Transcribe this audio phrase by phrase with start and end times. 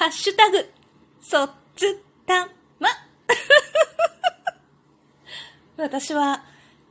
[0.00, 0.66] ハッシュタグ、
[1.20, 2.88] そっつたま。
[5.76, 6.42] 私は、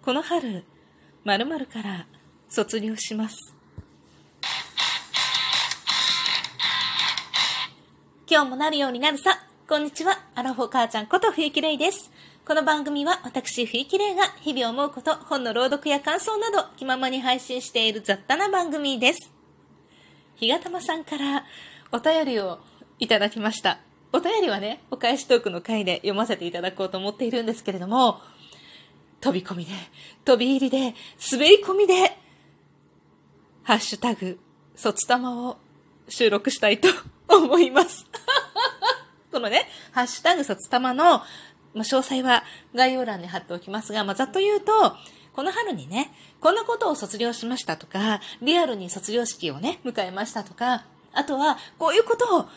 [0.04, 0.64] この春、
[1.24, 2.06] 〇〇から
[2.50, 3.56] 卒業します。
[8.30, 9.44] 今日もなるようになるさ。
[9.68, 10.26] こんにちは。
[10.36, 12.12] アラフォー母ちゃんこと冬木玲です。
[12.46, 19.32] この番組は私冬木玲が日々思うこと、本の朗読や感想など気ままに配信している雑多な番組です。
[20.36, 21.44] ひがたまさんから
[21.92, 22.60] お便りを
[23.00, 23.80] いただきました。
[24.12, 28.20] お便りはね、お返しトークの回で読ませていただこうと思っているんですけれども、
[29.22, 29.72] 飛び込みで、
[30.26, 30.96] 飛び入りで、
[31.32, 32.18] 滑り込みで、
[33.64, 34.38] ハッシュタグ、
[34.76, 35.58] 卒玉を
[36.10, 36.90] 収録したいと
[37.30, 38.06] 思います。
[39.32, 41.22] このね、ハッシュタグ卒玉の、
[41.74, 42.44] ま、詳細は
[42.76, 44.96] 概要欄に貼っておきますが、ま、ざっと言うと、
[45.34, 52.50] この春にね、こんなことを卒業しましたとか、リアルに卒業式をね、迎えましたとか、あとは、こういうことを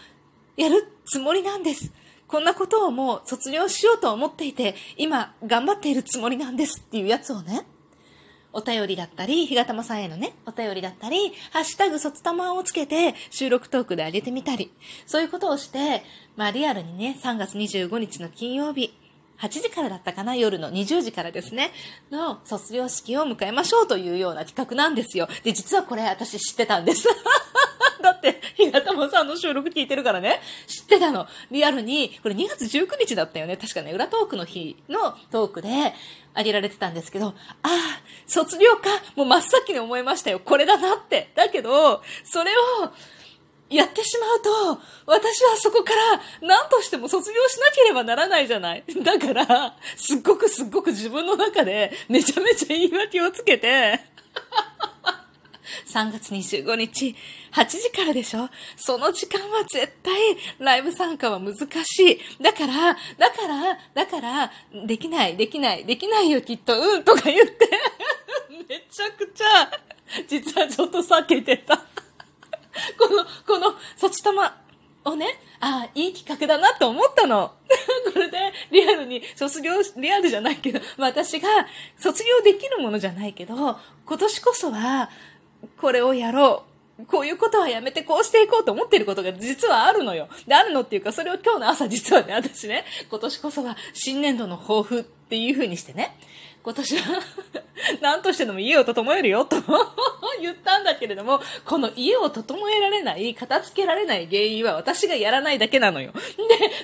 [0.56, 1.92] やるつもりなんです。
[2.26, 7.66] こんなことをもう卒業しようと思っていて、今頑張っているつもりなんですっていうやつをね、
[8.52, 14.72] お便りだったり、ひがたまさんへのね、お便りだったり、ハッシュタグ卒たまをつけて収録トークで上げてみたり、
[15.06, 16.04] そういうことをして、
[16.36, 18.94] まあリアルにね、3月25日の金曜日、
[19.40, 21.72] 8時からだったかな夜の20時からですね、
[22.10, 25.28] の卒業式を迎えましょうというような企画なんですよ。
[25.42, 27.08] で、実はこれ私知ってたんです。
[28.02, 28.40] だって、
[28.92, 31.26] ひがたまさんの収録聞いてるからね、知ってたの。
[31.50, 33.56] リアルに、これ2月19日だったよね。
[33.56, 35.68] 確かね、裏トークの日のトークで
[36.34, 37.32] あげられてたんですけど、あ
[37.62, 37.72] あ、
[38.26, 40.40] 卒業かもう真っ先に思いましたよ。
[40.40, 41.30] これだなって。
[41.34, 42.92] だけど、それを、
[43.72, 48.84] やってしまうと、私はそこから何としても卒業しなければならないじゃない。
[49.02, 53.98] だから、すっごくすっごく自分の中でめちゃめちゃ言い訳をつけて、
[55.92, 57.14] 3月25日、
[57.52, 58.48] 8時からでしょ？
[58.76, 60.14] その時間は絶対
[60.58, 61.54] ライブ参加は難
[61.84, 62.42] しい。
[62.42, 64.50] だから、だから、だから、
[64.86, 67.68] できない、できない、できないよきっと、うんとか言って、
[68.68, 69.70] めちゃくちゃ、
[70.26, 71.76] 実はちょっと避けてた。
[72.98, 74.62] この、この、卒玉
[75.04, 75.26] をね、
[75.60, 77.52] ああ、いい企画だなと思ったの。
[78.12, 81.48] これで、リアルに、卒業、リアルじゃないけど、私が
[81.98, 83.54] 卒業できるものじゃないけど、
[84.06, 85.10] 今年こそは、
[85.80, 86.72] これをやろう。
[87.06, 90.28] こういうことはやめてこうしていこうと思ってることが実はあるのよ。
[90.46, 96.16] で、あるのっていうか、それを今日の朝実はね、私ね、今年こそは新年度の抱負っていう風にしてね、
[96.62, 97.20] 今年は
[98.00, 99.56] 何としてでも家を整えるよと
[100.40, 106.12] 言ったんだけれども、この家を整えられない、片付けられない原因は私がやらないだけなのよ。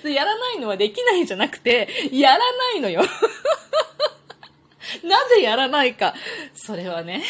[0.02, 3.02] で、やらないのはできないじゃなくて、やらないのよ。
[5.04, 6.14] なぜやらないか。
[6.54, 7.22] それはね、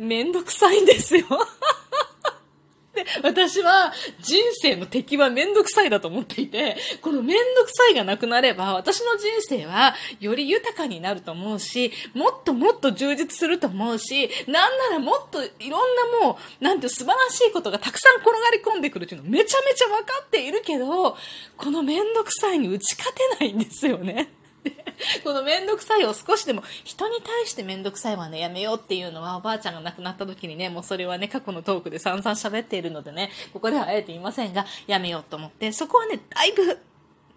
[0.00, 1.26] めんどくさいんですよ。
[2.94, 21.16] で私は人生の敵はめんどくさいだと思っていて、このめんどくさいがなくなれば私の人生はより豊かになると思うし、もっともっと充実すると思うし、なんならもっといろんなもう、なんて素晴らしいことがたくさん転がり込んでくるっていうのめちゃめちゃ分かっているけど、
[21.58, 24.32] このめんどくさいに打ち勝てないんですよね。
[25.24, 36.78] このめんどくさいを少しでも人に対して面倒くさいはねやめようっていうのはおばあちゃんが亡くなった時にねもうそれはね過去のトークで散々喋っているのでねここではあえて言いませんがやめようと思ってそこはねだいぶ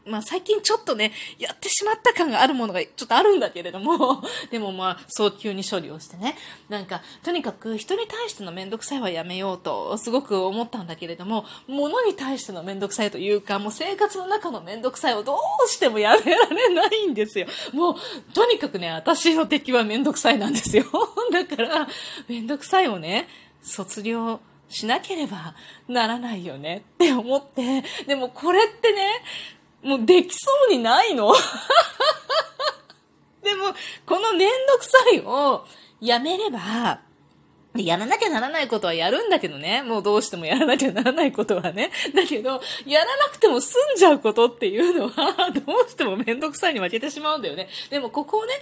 [0.06, 6.36] まあ最近ちょっとね、やってしまった感があるものがちょっとあるんだけれども、 でもまあ早急に処理をしてね、
[6.70, 17.48] なんかとにかく人に対してのめんどくさいはやめようとすごく思ったんだけれども、物に対してのめんどくさいというか、もう生活の中のめんどくさいをどうしてもやめられないんですよ。
[17.72, 17.96] もう
[18.34, 20.86] とにかくね、私の敵はめんどくさいなんですよ。
[21.32, 21.88] だから、
[22.28, 23.28] めんどくさいをね、
[23.62, 25.56] 卒業しなければ
[25.88, 29.08] ならないよねって思って、でもこれってね、
[29.84, 31.34] もうできそうにないの？
[33.44, 33.74] でも、
[34.06, 35.66] このめんどくさいを
[36.00, 37.02] やめれば、
[37.76, 39.82] やらなきゃならないことはやるんだけどね。
[39.82, 41.90] もうどうしてもやらなきゃならないことはね。
[42.14, 47.68] だけど、やらなくても済んじゃうことっていうのは、 どうしてもめんどくさいに負けてしまうんだよね。
[47.90, 48.54] でもここをね、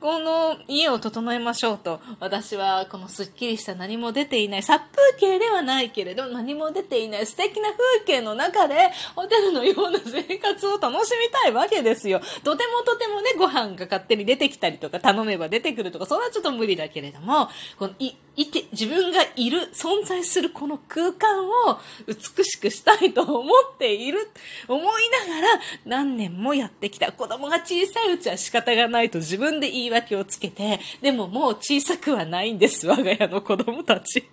[0.00, 12.20] この家を整えましょうと、私はこのスッキリした何も出ていない、殺風景ではないけれど、何も出ていない素敵な風景の中で、ホテルのような生活を楽しみたいわけですよ。
[12.44, 24.30] とてもとてもね、ご飯が勝手に出てきたりとか、頼めば出てくるとか、それはちょっと無理だけれども、このい、いて、自分がいる、存在するこの空間を美しくしたいと思っている、
[24.68, 24.84] 思い
[25.28, 27.12] ながら何年もやってきた。
[27.12, 34.28] 子供が小さいうちは仕方がないと自分で言い訳をつけて、でももう小さくはないんです、我が家の子供たち。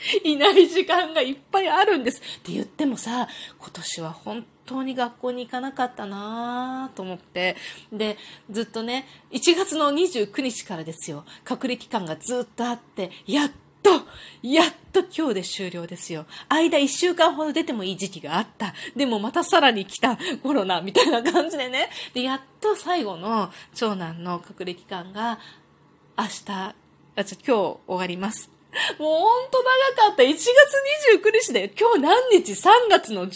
[0.24, 2.20] いない時間がいっぱいあるんです。
[2.20, 7.56] って言ってもさ、今年は本当に学校に行かなかったなぁと思って。
[7.92, 8.16] で、
[8.50, 11.24] ずっとね、1月の29日からですよ。
[11.44, 13.50] 隔離期間がずっとあって、やっ
[13.82, 13.90] と、
[14.42, 16.26] やっと今日で終了ですよ。
[16.48, 18.74] 間1週間ほど出てもいい時期があった。
[18.96, 21.90] でもまたさらに来たコロナみたいな感じでね。
[22.14, 25.38] で、やっと最後の長男の隔離期間が
[26.16, 26.74] 明日、
[27.16, 28.59] あ、じゃ今日終わります。
[28.98, 29.62] もうほんと
[29.96, 30.22] 長かった。
[30.22, 30.44] 1月
[31.18, 33.30] 29日で、今日何日 ?3 月の18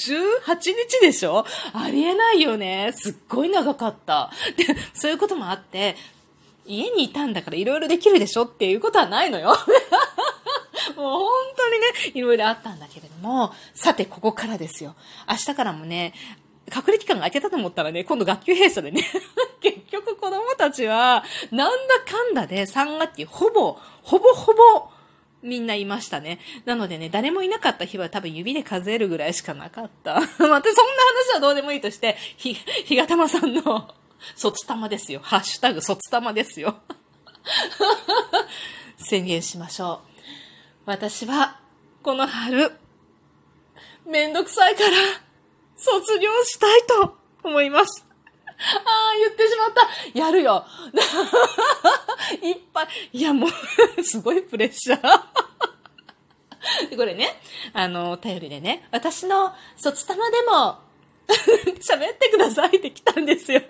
[0.54, 1.44] 日でしょ？
[1.72, 2.92] ありえないよね。
[2.94, 4.30] すっごい長かった。
[4.56, 4.64] で、
[4.94, 5.96] そういうこともあって、
[6.66, 9.48] 家にいたんだから色々できるでしょっていうことはないのよ。
[10.96, 14.94] もう本当にね、いろいろあったんだけれども、さてここからですよ。
[15.28, 16.14] 明日からもね、
[16.70, 19.06] 隔離期間が空けたと思ったらね、今度学級閉鎖でね、
[19.60, 24.88] 結局子供たちは、なんだかんだで3学期ほぼ、ほぼほぼ、
[25.44, 26.40] みんないましたね。
[26.64, 30.14] なのでね、誰もいなかった日は多分指で数えるぐらいしかなかった。
[30.18, 30.64] またそんな話
[31.34, 33.94] はどうでもいいとして、ひ、ひがたまさんの
[34.34, 35.20] 卒玉ですよ。
[35.22, 36.76] ハッシュタグ卒玉ですよ。
[38.96, 40.20] 宣言しましょう。
[40.86, 41.60] 私は、
[42.02, 42.72] この春、
[44.06, 44.90] めんどくさいから、
[45.76, 48.06] 卒業したいと思います。
[48.56, 50.18] ああ、言ってしまった。
[50.18, 50.64] やるよ。
[52.42, 52.88] いっぱい。
[53.12, 53.50] いや、もう
[54.02, 55.20] すごいプレッシャー
[56.96, 57.40] これね、
[57.72, 60.78] あの、お便りでね、私の卒玉でも
[61.80, 63.62] 喋ってくださいって来たんですよ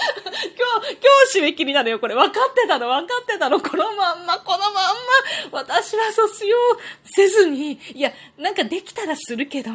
[0.00, 2.14] 今日、今日締め切りなのよ、これ。
[2.14, 3.60] 分かってたの、分かってたの。
[3.60, 4.72] このまんま、このまん
[5.52, 6.54] ま、私は卒業
[7.04, 9.70] せずに、いや、なんかできたらするけど、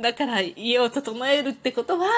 [0.00, 2.08] だから家を整えるってことは、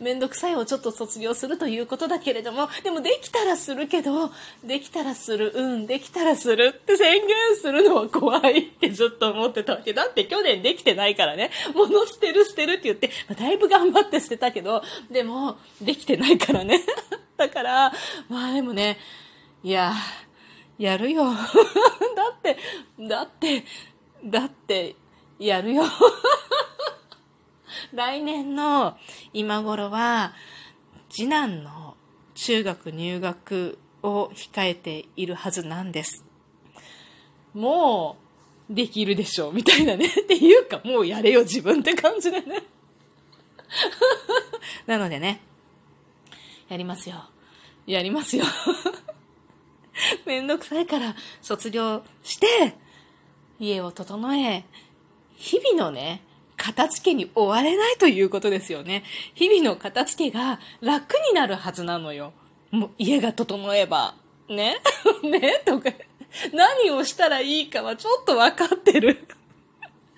[0.00, 4.30] めんどくさいをちょっと卒業するということだけれども、でもできたらするけど、
[4.64, 9.92] できたらする、うん、できたらするって宣言するのは怖いってずっと思ってたわけ。
[9.92, 16.82] だって去年できてないからね、物捨てる捨てるって言ってま、だいぶ頑張って捨てたけど、でも、できてないからね。
[17.36, 17.92] だから、
[18.28, 18.98] まあでもね、
[19.62, 19.92] いや、
[20.78, 21.24] やるよ。
[21.34, 21.34] だ
[22.32, 22.56] って、
[22.98, 23.64] だって、
[24.24, 24.96] だって、
[25.38, 25.84] やるよ。
[27.92, 28.96] 来年の
[29.32, 30.34] 今頃は、
[31.08, 31.96] 次男の
[32.34, 36.24] 中学入学を控えているはずなんです。
[37.54, 38.16] も
[38.70, 40.06] う、できるでしょう、みたいなね。
[40.06, 42.64] っていうか、もうやれよ、自分って感じでね。
[44.86, 45.40] なのでね、
[46.68, 47.16] やりますよ。
[47.86, 48.44] やりますよ。
[50.26, 52.74] めんどくさいから卒業して、
[53.58, 54.64] 家を整え、
[55.36, 56.22] 日々のね、
[56.56, 59.04] 片付けに追われないということですよね。
[59.34, 62.32] 日々の片付けが楽になるはずなのよ。
[62.70, 64.14] もう家が整えば。
[64.48, 64.76] ね？
[65.22, 65.62] ね？
[65.64, 65.90] とか、
[66.52, 69.26] 何をしたらいいかはちょっとわかってる。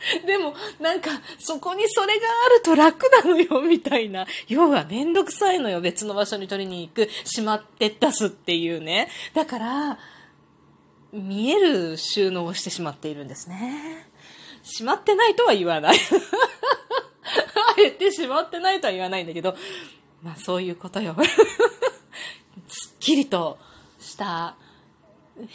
[0.26, 4.26] でも、なんか、そこにそれがあると楽なのよ、みたいな。
[4.48, 9.08] 要はめんどくさいのよ、別の場所に取りに行く、しまって出すっていうね。
[9.34, 9.98] だから、
[11.12, 14.08] 見える収納をしてしまっているんですね。
[14.62, 15.96] しまってないとは言わない。
[15.96, 15.98] あ
[17.78, 19.56] えてしまってないとは言わないんだけど、
[20.22, 21.16] まあそういうことよ。
[22.68, 23.58] すっきりと
[23.98, 24.56] した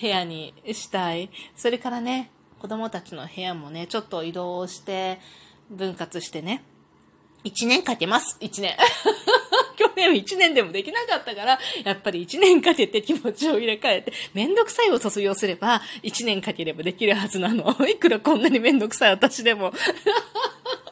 [0.02, 1.30] 部屋にしたい。
[1.56, 2.32] それからね、
[2.66, 5.20] 子供たちの部屋もね、ちょっと移動して、
[5.70, 6.64] 分割してね、
[7.44, 8.76] 1年かけます、1年。
[9.78, 17.72] 去年1年でもできなかったから、やっぱり1年かけて気持ちを入れ替えて、めんどくさいを卒業すれば、1年かければできるはずなの。
[17.88, 19.72] いくらこんなにめんどくさい私でも。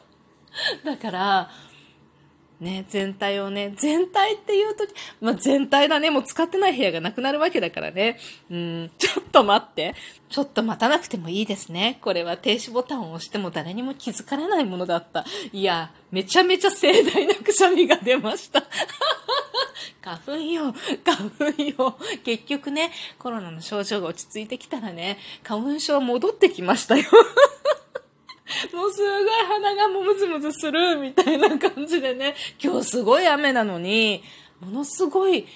[0.84, 1.50] だから、
[2.60, 8.18] ね、全体をね、全体っていうとき、まあ、全体だね、もう使ってない部屋がなくなるわけだからね。
[8.50, 9.94] うん、ちょっと待って。
[10.28, 11.98] ちょっと待たなくてもいいですね。
[12.00, 15.24] これは停止ボタンを押しても誰にも気づかれないものだった。
[15.52, 18.64] いや、めちゃめちゃ盛大なくしゃみが出ました。
[20.02, 21.98] 花粉よ、花粉よ。
[22.24, 27.04] 結局ね、コロナの症状が落ち着いてきたらね、花粉症戻ってきましたよ。
[28.72, 34.22] もうすごい鼻がもうムズムズするみたいな感じでね、今日すごい雨なのに、
[34.60, 35.46] ものすごい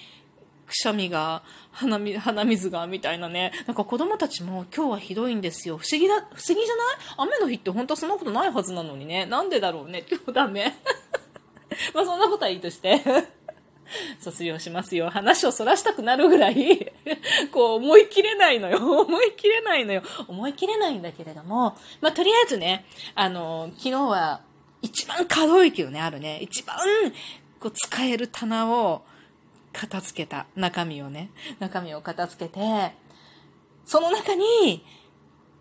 [0.67, 1.97] くしゃみが、鼻
[2.45, 3.51] 水が、みたいなね。
[3.67, 5.77] なんか子供たちも今日はひどいんですよ。
[5.77, 7.29] 不思議だ、不思議じゃない？
[7.29, 9.25] 雨の日って本当はそんなことないはずなのにね。
[9.25, 10.03] なんでだろうね。
[10.09, 10.75] 今日ダメ。
[11.93, 13.01] まあそんなことはいいとして。
[14.19, 15.09] 卒業しますよ。
[15.09, 16.93] 話をそらしたくなるぐらい
[17.51, 18.77] こう思い切れないのよ。
[19.01, 20.03] 思い切れないのよ。
[20.27, 24.41] 思い切れないんだけれども、まあ、とりあえずね、あの、昨日は
[24.81, 26.77] 一番可動域のね、あるね、一番
[27.59, 29.03] こう使える棚を
[29.73, 32.93] 片付けた中身をね、中身を片付けて、
[33.85, 34.83] その中に、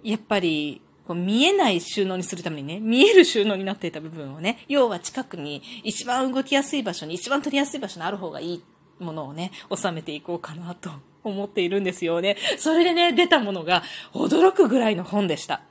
[0.02, 8.62] やっぱりこう見えない収納にするためにね、見える収納になっていた部分をね、要は近くに一番動きやすい場所に、一番取りやすい場所にある方がいい
[8.98, 10.90] ものをね、収めていこうかなと
[11.24, 12.36] 思っているんですよね。
[12.58, 15.62] それでね、出たものが驚くぐらいの本でした。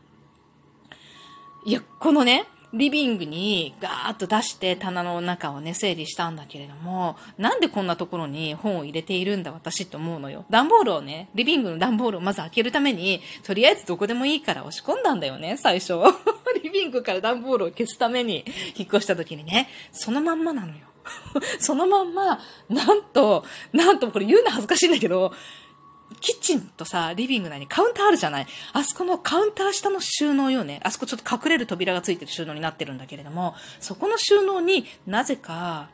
[1.65, 10.45] いや、このね、リビングにガーッと出して棚の中をね、整理したんだけれども、なんでこんなところに本を入れているんだ私って思うのよ。
[10.49, 15.93] 段ボールをね、リビングの段ボールをまず開けるために、とりあえずどこでもいいから押し込んだんだよね、最初。
[16.63, 18.43] リビングから段ボールを消すために
[18.75, 20.87] 引っ越した時にね、そのまんまなのよ。
[21.59, 25.31] そのまんま、なんと、なんとこれ言うの恥ずかしいんだけど、
[26.19, 30.79] キッチンとさ、リビング内にカウンターあるじゃないあそこのカウンター下の収納よね。
[30.83, 35.89] あそこちょっと隠れる扉がついてる収納になってるんだけれども、そこの収納になぜか、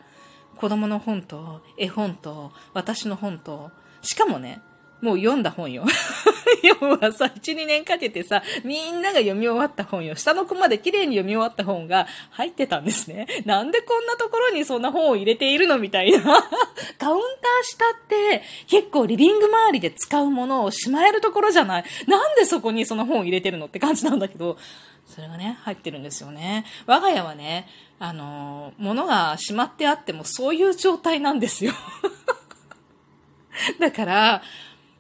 [0.56, 4.62] 子供の本と、絵本と、私の本と、しかもね、
[5.04, 5.84] もう読んだ本よ。
[6.64, 10.16] 要はさ、1、2年かけてさ、みんなが読み終わった本よ。
[10.16, 13.28] 下の子まで綺麗に読み終わった本が入ってたんですね。
[13.44, 16.20] なんでこんなところにそんな本を入れているのみたいな。
[16.24, 16.40] カウン
[16.98, 17.20] ター
[17.64, 21.84] 下って結構リビング周りで使うものをしまえるところじゃない。
[22.08, 24.58] なんでそこにその本を入れてるのって感じなんだけど、
[25.06, 26.64] それがね、入ってるんですよね。
[26.86, 27.68] 我が家はね、
[28.00, 31.74] あの、物がしまってあってもそういう状態なんですよ。
[33.80, 34.42] だから、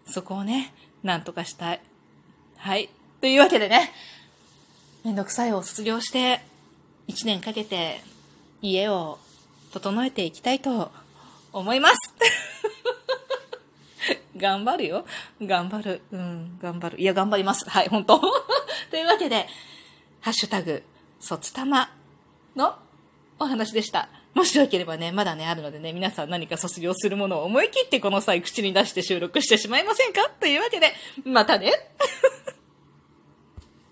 [0.05, 1.81] そこをね、なんとかしたい。
[2.57, 2.89] はい。
[3.21, 3.91] というわけでね、
[5.03, 6.41] めんどくさいを卒業して、
[7.07, 8.01] 一年かけて
[8.61, 9.19] 家を
[9.71, 10.91] 整えていきたいと
[11.51, 11.95] 思います。
[14.37, 15.05] 頑張るよ。
[15.41, 16.01] 頑張る。
[16.11, 17.01] うん、頑張る。
[17.01, 17.69] いや、頑張ります。
[17.69, 18.19] はい、本当
[18.89, 19.47] というわけで、
[20.21, 20.83] ハッシュタグ、
[21.19, 21.91] 卒玉
[22.55, 22.75] の
[23.39, 24.09] お話でした。
[24.33, 30.29] もしよければね、まだね、あるのでね、皆さん何か卒業するものを思い切ってこの際口に出して収録してしまいませんか？
[30.39, 30.91] というわけで、
[31.23, 31.71] またね。